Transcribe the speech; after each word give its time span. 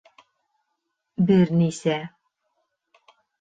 Бер 1.27 1.51
нисә 1.59 1.99